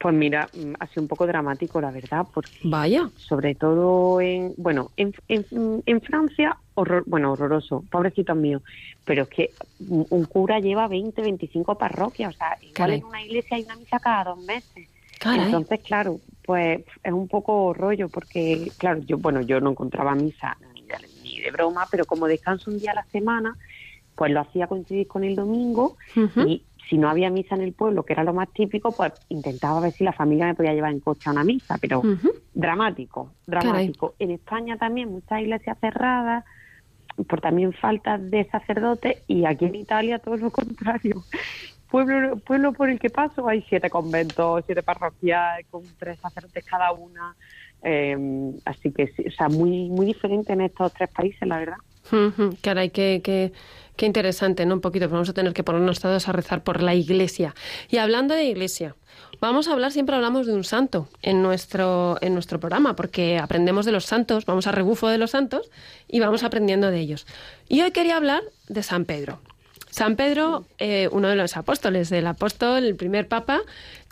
[0.05, 3.09] Pues mira, mm, ha sido un poco dramático, la verdad, porque Vaya.
[3.17, 8.61] sobre todo en, bueno, en, en, en Francia, horror, bueno, horroroso, pobrecitos míos,
[9.07, 12.99] pero es que un cura lleva 20, 25 parroquias, o sea, igual Caray.
[12.99, 14.87] en una iglesia hay una misa cada dos meses.
[15.19, 15.47] Caray.
[15.47, 20.59] Entonces, claro, pues es un poco rollo porque, claro, yo, bueno, yo no encontraba misa
[20.75, 23.57] ni de, ni de broma, pero como descanso un día a la semana,
[24.15, 25.97] pues lo hacía coincidir con el domingo
[26.47, 29.81] y si no había misa en el pueblo, que era lo más típico, pues intentaba
[29.81, 32.03] ver si la familia me podía llevar en coche a una misa, pero
[32.53, 34.15] dramático, dramático.
[34.19, 36.45] En España también muchas iglesias cerradas
[37.29, 41.25] por también falta de sacerdotes y aquí en Italia todo lo contrario.
[41.91, 46.93] Pueblo, pueblo por el que paso hay siete conventos, siete parroquias con tres sacerdotes cada
[46.93, 47.37] una.
[47.83, 48.17] Eh,
[48.65, 51.77] así que o sea, muy, muy diferente en estos tres países, la verdad.
[52.11, 53.53] Ujú, Caray, qué, qué,
[53.97, 54.75] qué interesante, ¿no?
[54.75, 57.55] Un poquito, pero vamos a tener que ponernos todos a rezar por la iglesia.
[57.89, 58.97] Y hablando de iglesia,
[59.41, 63.87] vamos a hablar, siempre hablamos de un santo en nuestro, en nuestro programa, porque aprendemos
[63.87, 65.71] de los santos, vamos a rebufo de los santos
[66.09, 67.27] y vamos aprendiendo de ellos.
[67.69, 69.41] Y hoy quería hablar de San Pedro.
[69.95, 73.61] San Pedro, eh, uno de los apóstoles, el apóstol, el primer papa,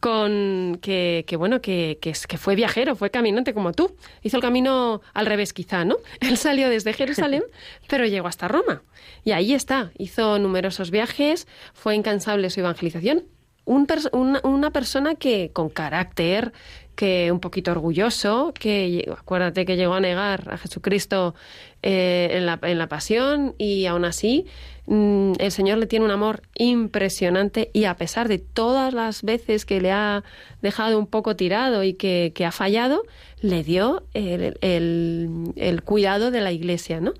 [0.00, 3.96] con que, que bueno, que, que, que fue viajero, fue caminante como tú.
[4.22, 5.96] Hizo el camino al revés, quizá, ¿no?
[6.20, 7.42] Él salió desde Jerusalén,
[7.88, 8.82] pero llegó hasta Roma.
[9.24, 9.90] Y ahí está.
[9.98, 13.24] Hizo numerosos viajes, fue incansable su evangelización.
[13.64, 16.52] Un pers- una, una persona que con carácter,
[16.94, 21.34] que un poquito orgulloso, que acuérdate que llegó a negar a Jesucristo
[21.82, 24.46] eh, en, la, en la pasión y aún así
[24.86, 29.64] mm, el Señor le tiene un amor impresionante y a pesar de todas las veces
[29.64, 30.22] que le ha
[30.60, 33.02] dejado un poco tirado y que, que ha fallado,
[33.40, 37.12] le dio el, el- el cuidado de la iglesia, ¿no?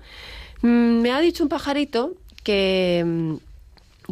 [0.61, 2.13] Mm, Me ha dicho un pajarito
[2.43, 3.35] que...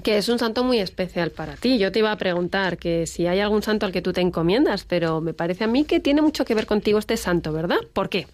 [0.04, 1.78] que es un santo muy especial para ti.
[1.78, 4.86] Yo te iba a preguntar que si hay algún santo al que tú te encomiendas,
[4.86, 7.80] pero me parece a mí que tiene mucho que ver contigo este santo, ¿verdad?
[7.94, 8.28] ¿Por qué?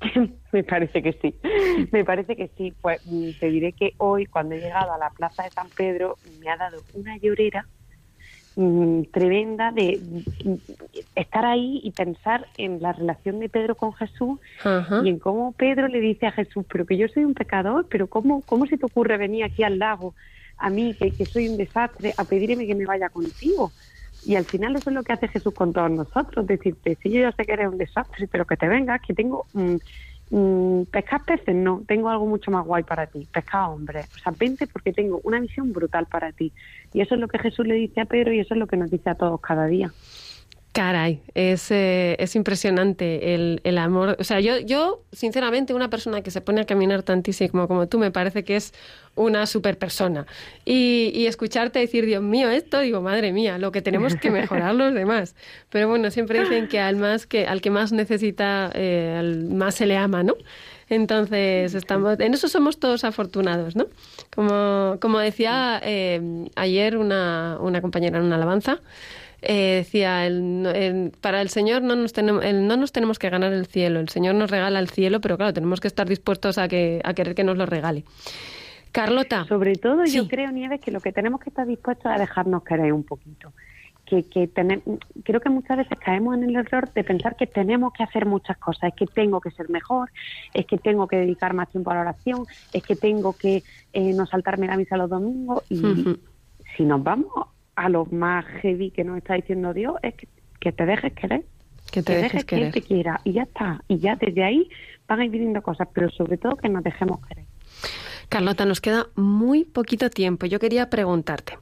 [0.52, 1.34] Me parece que sí,
[1.92, 2.72] me parece que sí.
[2.80, 6.16] Pues mm, te diré que hoy, cuando he llegado a la plaza de San Pedro,
[6.40, 7.66] me ha dado una llorera
[8.56, 10.00] mm, tremenda de
[10.44, 10.54] mm,
[11.16, 15.02] estar ahí y pensar en la relación de Pedro con Jesús Ajá.
[15.04, 18.06] y en cómo Pedro le dice a Jesús, pero que yo soy un pecador, pero
[18.06, 20.14] ¿cómo, cómo se te ocurre venir aquí al lago
[20.58, 23.72] a mí, que, que soy un desastre, a pedirme que me vaya contigo?
[24.24, 27.20] Y al final eso es lo que hace Jesús con todos nosotros, decirte, si yo
[27.20, 29.46] ya sé que eres un desastre, pero que te vengas, que tengo...
[29.52, 29.76] mm,
[30.30, 34.06] mm, pescar peces no, tengo algo mucho más guay para ti, pescar hombres.
[34.14, 36.52] O sea, vente porque tengo una visión brutal para ti.
[36.92, 38.76] Y eso es lo que Jesús le dice a Pedro y eso es lo que
[38.76, 39.92] nos dice a todos cada día.
[40.78, 44.16] Caray, es, eh, es impresionante el, el amor.
[44.20, 47.98] O sea, yo, yo, sinceramente, una persona que se pone a caminar tantísimo como tú,
[47.98, 48.72] me parece que es
[49.16, 50.24] una super persona.
[50.64, 54.94] Y, escucharte decir, Dios mío, esto, digo, madre mía, lo que tenemos que mejorar los
[54.94, 55.34] demás.
[55.68, 59.86] Pero bueno, siempre dicen que al, más que, al que más necesita, eh, más se
[59.86, 60.36] le ama, ¿no?
[60.88, 63.88] Entonces, estamos, en eso somos todos afortunados, ¿no?
[64.32, 68.80] Como, como decía eh, ayer una, una compañera en una alabanza,
[69.42, 73.30] eh, decía, el- el- para el Señor no nos, tenemos, el- no nos tenemos que
[73.30, 76.58] ganar el cielo, el Señor nos regala el cielo, pero claro, tenemos que estar dispuestos
[76.58, 78.04] a, que, a querer que nos lo regale.
[78.92, 79.44] Carlota.
[79.44, 82.92] Sobre todo yo creo, Nieves, que lo que tenemos que estar dispuestos a dejarnos querer
[82.92, 83.52] un poquito.
[84.06, 84.80] Que, que tener-
[85.22, 88.56] creo que muchas veces caemos en el error de pensar que tenemos que hacer muchas
[88.56, 90.10] cosas, es que tengo que ser mejor,
[90.54, 93.62] es que tengo que dedicar más tiempo a la oración, es que tengo que
[93.92, 95.82] eh, no saltarme la misa los domingos y
[96.76, 97.30] si nos vamos
[97.84, 100.28] a lo más heavy que nos está diciendo Dios es que,
[100.60, 101.44] que te dejes querer,
[101.92, 102.72] Que te que dejes querer.
[102.72, 104.68] te quiera y ya está, y ya desde ahí
[105.06, 107.44] van a ir viniendo cosas, pero sobre todo que nos dejemos querer.
[108.28, 110.44] Carlota, nos queda muy poquito tiempo.
[110.46, 111.56] Yo quería preguntarte.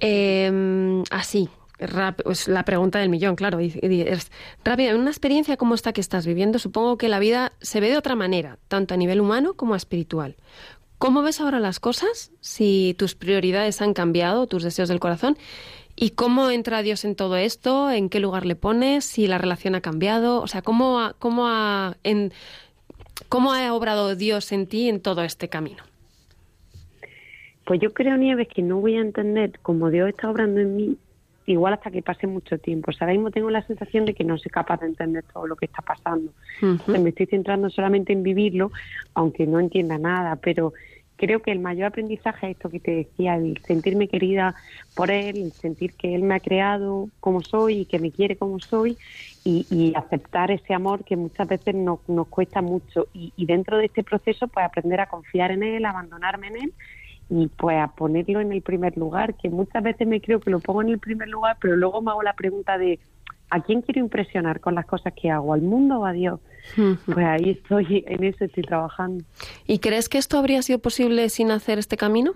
[0.00, 1.48] Eh, así,
[1.78, 3.60] rap- pues la pregunta del millón, claro.
[3.60, 4.30] y- y es
[4.64, 7.90] rápida, en una experiencia como esta que estás viviendo, supongo que la vida se ve
[7.90, 10.36] de otra manera, tanto a nivel humano como espiritual.
[11.04, 12.32] ¿Cómo ves ahora las cosas?
[12.40, 15.36] Si tus prioridades han cambiado, tus deseos del corazón.
[15.96, 17.90] ¿Y cómo entra Dios en todo esto?
[17.90, 19.04] ¿En qué lugar le pones?
[19.04, 20.40] ¿Si la relación ha cambiado?
[20.40, 22.32] O sea, ¿cómo ha, cómo ha, en,
[23.28, 25.82] cómo ha obrado Dios en ti en todo este camino?
[27.66, 30.96] Pues yo creo, Nieves, que no voy a entender cómo Dios está obrando en mí,
[31.46, 32.90] igual hasta que pase mucho tiempo.
[32.90, 35.46] O sea, ahora mismo tengo la sensación de que no soy capaz de entender todo
[35.46, 36.32] lo que está pasando.
[36.60, 38.72] Sea, me estoy centrando solamente en vivirlo,
[39.14, 40.72] aunque no entienda nada, pero
[41.16, 44.54] creo que el mayor aprendizaje es esto que te decía, el sentirme querida
[44.94, 48.36] por Él, el sentir que Él me ha creado como soy y que me quiere
[48.36, 48.96] como soy
[49.44, 53.08] y, y aceptar ese amor que muchas veces nos, nos cuesta mucho.
[53.12, 56.72] Y, y dentro de este proceso, pues aprender a confiar en Él, abandonarme en Él
[57.30, 60.60] y pues a ponerlo en el primer lugar, que muchas veces me creo que lo
[60.60, 62.98] pongo en el primer lugar, pero luego me hago la pregunta de
[63.50, 65.54] ¿a quién quiero impresionar con las cosas que hago?
[65.54, 66.40] ¿Al mundo o a Dios?
[66.76, 69.24] Pues ahí estoy, en eso estoy trabajando.
[69.66, 72.34] ¿Y crees que esto habría sido posible sin hacer este camino?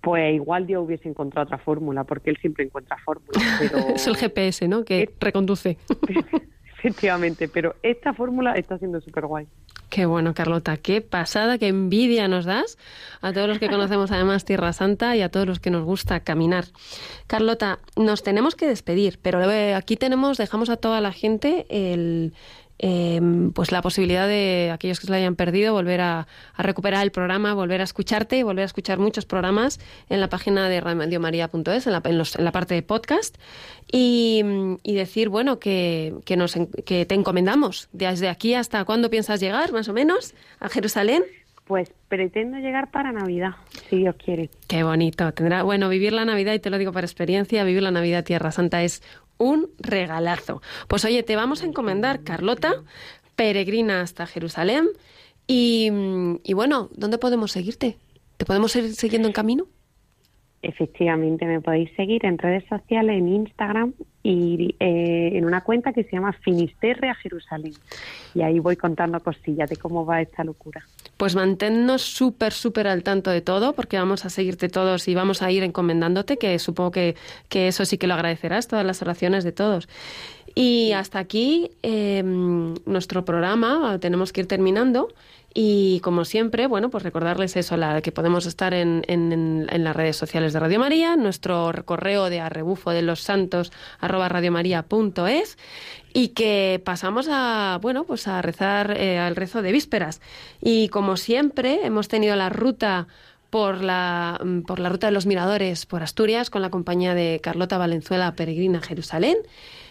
[0.00, 3.78] Pues igual Dios hubiese encontrado otra fórmula, porque Él siempre encuentra fórmulas, pero...
[3.94, 4.84] Es el GPS, ¿no?
[4.84, 5.76] Que reconduce.
[6.78, 9.48] Efectivamente, pero esta fórmula está siendo súper guay.
[9.88, 10.76] Qué bueno, Carlota.
[10.76, 12.76] Qué pasada, qué envidia nos das
[13.22, 16.20] a todos los que conocemos además Tierra Santa y a todos los que nos gusta
[16.20, 16.66] caminar.
[17.26, 22.34] Carlota, nos tenemos que despedir, pero eh, aquí tenemos, dejamos a toda la gente el,
[22.78, 23.20] eh,
[23.54, 27.10] pues la posibilidad de aquellos que se lo hayan perdido volver a, a recuperar el
[27.10, 31.92] programa, volver a escucharte, volver a escuchar muchos programas en la página de radiomaria.es, en
[31.92, 33.36] la, en, los- en la parte de podcast
[33.90, 34.42] y,
[34.82, 36.54] y decir, bueno, que, que, nos,
[36.84, 41.22] que te encomendamos desde aquí hasta cuándo piensas llegar, más o menos, a Jerusalén.
[41.66, 43.50] Pues pretendo llegar para Navidad,
[43.90, 44.48] si Dios quiere.
[44.68, 45.30] Qué bonito.
[45.32, 48.52] Tendrá, bueno, vivir la Navidad, y te lo digo por experiencia, vivir la Navidad Tierra
[48.52, 49.02] Santa es
[49.38, 50.60] un regalazo.
[50.88, 52.82] Pues oye, te vamos a encomendar, Carlota,
[53.36, 54.88] peregrina hasta Jerusalén.
[55.46, 55.90] Y,
[56.44, 57.96] y bueno, ¿dónde podemos seguirte?
[58.36, 59.66] ¿Te podemos seguir siguiendo en camino?
[60.60, 66.02] Efectivamente, me podéis seguir en redes sociales, en Instagram y eh, en una cuenta que
[66.02, 67.72] se llama Finisterre a Jerusalén.
[68.34, 70.84] Y ahí voy contando cosillas de cómo va esta locura.
[71.18, 75.42] Pues manténnos súper, súper al tanto de todo, porque vamos a seguirte todos y vamos
[75.42, 77.16] a ir encomendándote, que supongo que,
[77.50, 79.88] que eso sí que lo agradecerás, todas las oraciones de todos.
[80.54, 85.08] Y hasta aquí eh, nuestro programa, tenemos que ir terminando.
[85.54, 90.16] Y como siempre, bueno, pues recordarles eso, la, que podemos estar en, en, las redes
[90.16, 95.56] sociales de Radio María, nuestro correo de arrebufo de los santos arroba radiomaria.es
[96.12, 100.20] y que pasamos a, bueno, pues a rezar eh, al rezo de vísperas.
[100.60, 103.08] Y como siempre, hemos tenido la ruta
[103.50, 107.40] por la, mm, por la ruta de los miradores por Asturias con la compañía de
[107.42, 109.38] Carlota Valenzuela Peregrina Jerusalén.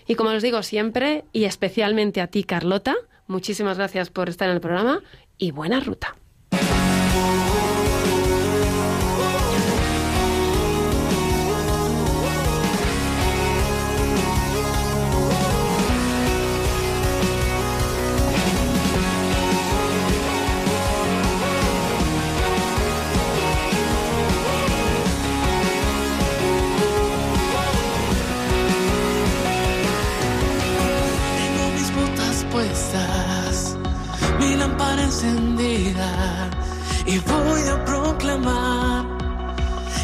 [0.07, 2.95] Y como os digo siempre, y especialmente a ti, Carlota,
[3.27, 5.01] muchísimas gracias por estar en el programa
[5.37, 6.15] y buena ruta.
[35.07, 36.49] Encendida
[37.05, 39.05] y voy a proclamar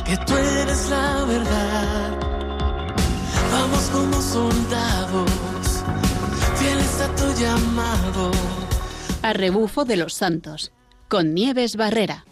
[0.06, 2.20] que tú eres la verdad.
[3.52, 5.84] Vamos como soldados,
[6.56, 8.32] fieles a tu llamado.
[9.22, 10.72] A rebufo de los santos,
[11.10, 12.26] con Nieves Barrera.